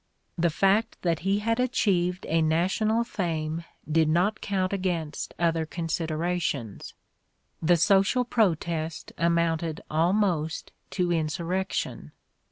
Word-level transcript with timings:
The 0.35 0.49
fact 0.49 0.97
that 1.03 1.19
he 1.19 1.37
had 1.45 1.59
achieved 1.59 2.25
a 2.27 2.41
national 2.41 3.03
fame 3.03 3.63
did 3.87 4.09
not 4.09 4.41
count 4.41 4.73
against 4.73 5.35
other 5.37 5.63
considerations. 5.67 6.95
The 7.61 7.77
social 7.77 8.25
protest 8.25 9.11
amounted 9.19 9.81
almost 9.91 10.71
to 10.97 11.11
insurrection." 11.11 12.13